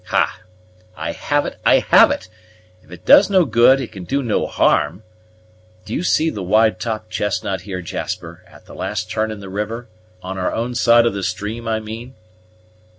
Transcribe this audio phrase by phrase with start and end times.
[0.05, 0.41] Ha!
[0.95, 2.27] I have it, I have it!
[2.81, 5.03] if it does no good, it can do no harm.
[5.85, 9.47] Do you see the wide topped chestnut here, Jasper, at the last turn in the
[9.49, 9.89] river
[10.23, 12.15] on our own side of the stream, I mean?"